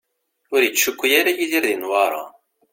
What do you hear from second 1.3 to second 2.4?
Yidir di Newwara.